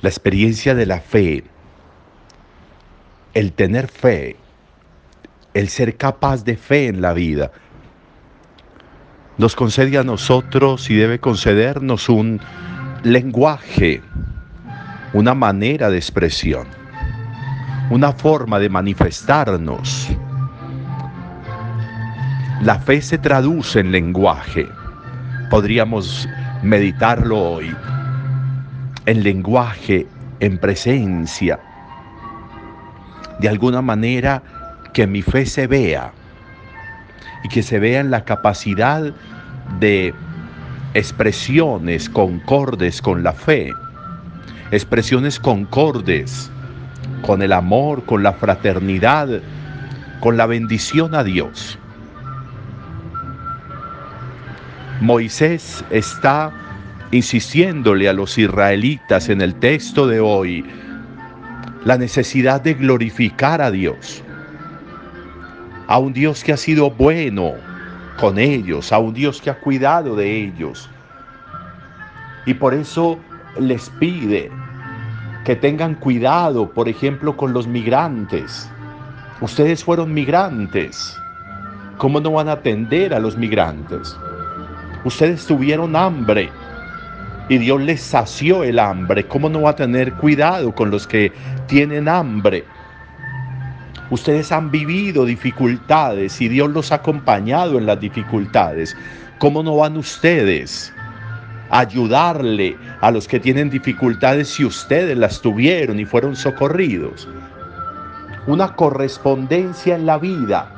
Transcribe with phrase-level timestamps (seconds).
[0.00, 1.44] La experiencia de la fe,
[3.34, 4.36] el tener fe,
[5.54, 7.52] el ser capaz de fe en la vida,
[9.38, 12.40] nos concede a nosotros y debe concedernos un
[13.02, 14.02] lenguaje,
[15.12, 16.66] una manera de expresión,
[17.90, 20.08] una forma de manifestarnos.
[22.62, 24.68] La fe se traduce en lenguaje.
[25.50, 26.28] Podríamos
[26.62, 27.74] meditarlo hoy.
[29.06, 30.06] En lenguaje,
[30.40, 31.58] en presencia.
[33.40, 34.42] De alguna manera
[34.92, 36.12] que mi fe se vea
[37.44, 39.12] y que se vea en la capacidad
[39.80, 40.14] de
[40.94, 43.72] expresiones concordes con la fe,
[44.70, 46.50] expresiones concordes
[47.22, 49.40] con el amor, con la fraternidad,
[50.20, 51.78] con la bendición a Dios.
[55.00, 56.52] Moisés está
[57.12, 60.64] insistiéndole a los israelitas en el texto de hoy
[61.84, 64.22] la necesidad de glorificar a Dios
[65.92, 67.52] a un Dios que ha sido bueno
[68.18, 70.88] con ellos, a un Dios que ha cuidado de ellos.
[72.46, 73.18] Y por eso
[73.58, 74.50] les pide
[75.44, 78.70] que tengan cuidado, por ejemplo, con los migrantes.
[79.42, 81.14] Ustedes fueron migrantes.
[81.98, 84.16] ¿Cómo no van a atender a los migrantes?
[85.04, 86.50] Ustedes tuvieron hambre
[87.48, 89.26] y Dios les sació el hambre.
[89.26, 91.32] ¿Cómo no va a tener cuidado con los que
[91.66, 92.64] tienen hambre?
[94.10, 98.96] Ustedes han vivido dificultades y Dios los ha acompañado en las dificultades.
[99.38, 100.92] ¿Cómo no van ustedes
[101.70, 107.28] a ayudarle a los que tienen dificultades si ustedes las tuvieron y fueron socorridos?
[108.46, 110.70] Una correspondencia en la vida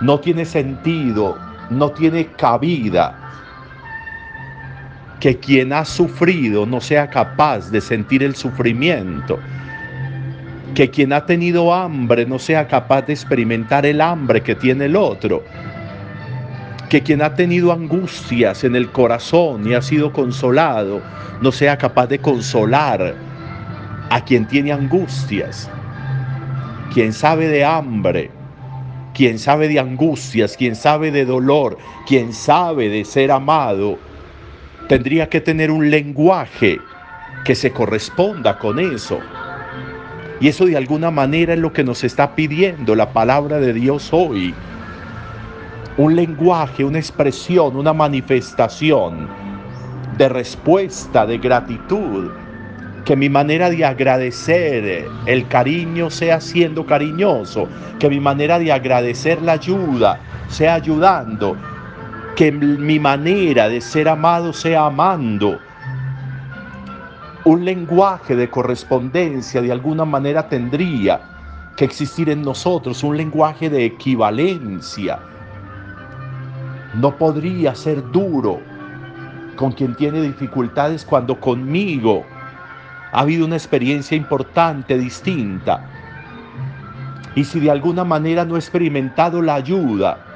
[0.00, 1.38] no tiene sentido,
[1.70, 3.27] no tiene cabida
[5.20, 9.38] que quien ha sufrido no sea capaz de sentir el sufrimiento.
[10.74, 14.96] Que quien ha tenido hambre no sea capaz de experimentar el hambre que tiene el
[14.96, 15.42] otro,
[16.88, 21.02] que quien ha tenido angustias en el corazón y ha sido consolado
[21.40, 23.14] no sea capaz de consolar
[24.10, 25.70] a quien tiene angustias,
[26.92, 28.30] quien sabe de hambre,
[29.14, 33.98] quien sabe de angustias, quien sabe de dolor, quien sabe de ser amado,
[34.88, 36.80] tendría que tener un lenguaje
[37.44, 39.20] que se corresponda con eso.
[40.40, 44.08] Y eso de alguna manera es lo que nos está pidiendo la palabra de Dios
[44.12, 44.54] hoy.
[45.96, 49.28] Un lenguaje, una expresión, una manifestación
[50.16, 52.30] de respuesta, de gratitud.
[53.04, 57.68] Que mi manera de agradecer el cariño sea siendo cariñoso.
[57.98, 61.56] Que mi manera de agradecer la ayuda sea ayudando.
[62.38, 65.58] Que mi manera de ser amado sea amando
[67.42, 71.20] un lenguaje de correspondencia de alguna manera tendría
[71.76, 75.18] que existir en nosotros, un lenguaje de equivalencia.
[76.94, 78.60] No podría ser duro
[79.56, 82.24] con quien tiene dificultades cuando conmigo
[83.10, 85.84] ha habido una experiencia importante, distinta.
[87.34, 90.27] Y si de alguna manera no he experimentado la ayuda,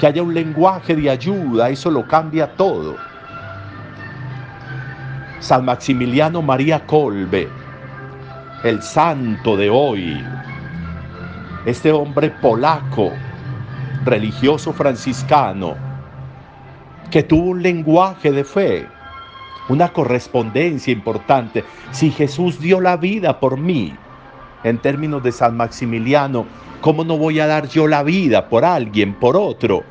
[0.00, 2.96] que haya un lenguaje de ayuda, eso lo cambia todo.
[5.40, 7.50] San Maximiliano María Colbe,
[8.64, 10.24] el santo de hoy,
[11.66, 13.12] este hombre polaco,
[14.06, 15.76] religioso franciscano,
[17.10, 18.88] que tuvo un lenguaje de fe,
[19.68, 21.62] una correspondencia importante.
[21.90, 23.94] Si Jesús dio la vida por mí,
[24.64, 26.46] en términos de San Maximiliano,
[26.80, 29.89] ¿cómo no voy a dar yo la vida por alguien, por otro?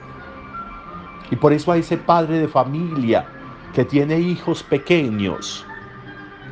[1.32, 3.26] Y por eso a ese padre de familia,
[3.74, 5.66] que tiene hijos pequeños.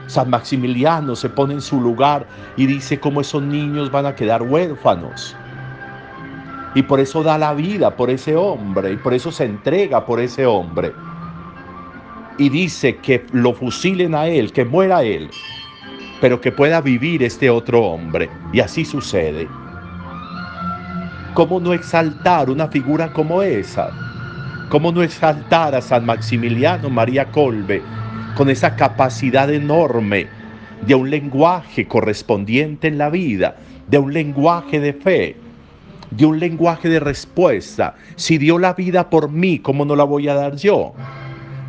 [0.07, 4.41] San Maximiliano se pone en su lugar y dice cómo esos niños van a quedar
[4.41, 5.35] huérfanos.
[6.75, 10.19] Y por eso da la vida por ese hombre y por eso se entrega por
[10.19, 10.93] ese hombre.
[12.37, 15.29] Y dice que lo fusilen a él, que muera él,
[16.21, 18.29] pero que pueda vivir este otro hombre.
[18.53, 19.47] Y así sucede.
[21.33, 24.06] ¿Cómo no exaltar una figura como esa?
[24.69, 27.81] ¿Cómo no exaltar a San Maximiliano María Colbe
[28.35, 30.27] con esa capacidad enorme
[30.85, 33.55] de un lenguaje correspondiente en la vida,
[33.87, 35.37] de un lenguaje de fe,
[36.11, 37.95] de un lenguaje de respuesta?
[38.17, 40.93] Si dio la vida por mí, ¿cómo no la voy a dar yo?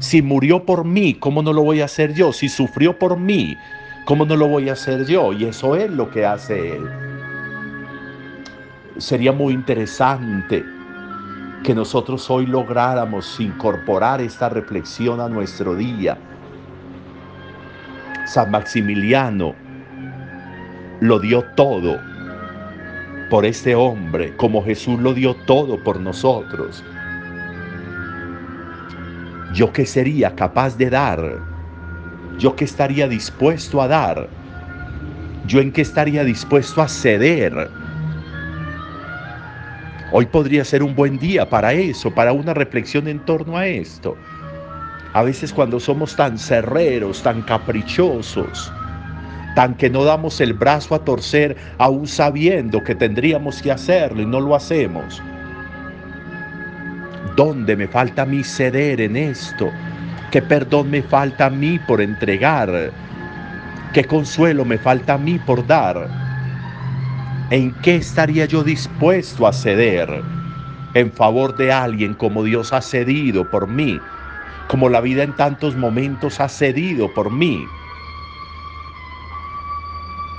[0.00, 2.32] Si murió por mí, ¿cómo no lo voy a hacer yo?
[2.32, 3.56] Si sufrió por mí,
[4.06, 5.32] ¿cómo no lo voy a hacer yo?
[5.32, 6.90] Y eso es lo que hace Él.
[8.96, 10.64] Sería muy interesante
[11.64, 16.18] que nosotros hoy lográramos incorporar esta reflexión a nuestro día.
[18.26, 19.54] San Maximiliano
[21.00, 21.98] lo dio todo
[23.30, 26.84] por este hombre, como Jesús lo dio todo por nosotros.
[29.54, 31.42] ¿Yo qué sería capaz de dar?
[32.38, 34.28] ¿Yo qué estaría dispuesto a dar?
[35.46, 37.77] ¿Yo en qué estaría dispuesto a ceder?
[40.10, 44.16] Hoy podría ser un buen día para eso, para una reflexión en torno a esto.
[45.12, 48.72] A veces cuando somos tan cerreros, tan caprichosos,
[49.54, 54.26] tan que no damos el brazo a torcer aún sabiendo que tendríamos que hacerlo y
[54.26, 55.22] no lo hacemos.
[57.36, 59.70] ¿Dónde me falta mí ceder en esto?
[60.30, 62.92] ¿Qué perdón me falta a mí por entregar?
[63.92, 66.27] ¿Qué consuelo me falta a mí por dar?
[67.50, 70.22] ¿En qué estaría yo dispuesto a ceder
[70.92, 73.98] en favor de alguien como Dios ha cedido por mí?
[74.68, 77.66] Como la vida en tantos momentos ha cedido por mí.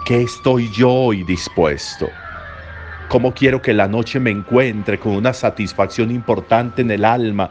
[0.06, 2.12] ¿Qué estoy yo hoy dispuesto?
[3.08, 7.50] ¿Cómo quiero que la noche me encuentre con una satisfacción importante en el alma?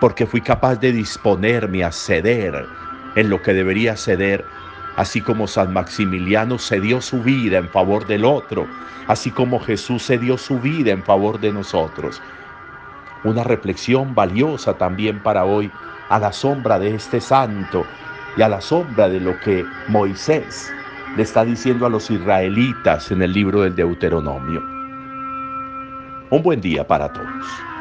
[0.00, 2.64] Porque fui capaz de disponerme a ceder
[3.16, 4.44] en lo que debería ceder,
[4.98, 8.66] así como San Maximiliano cedió su vida en favor del otro,
[9.06, 12.20] así como Jesús cedió su vida en favor de nosotros.
[13.22, 15.70] Una reflexión valiosa también para hoy
[16.08, 17.86] a la sombra de este santo
[18.36, 20.74] y a la sombra de lo que Moisés
[21.16, 24.60] le está diciendo a los israelitas en el libro del Deuteronomio.
[26.30, 27.77] Un buen día para todos.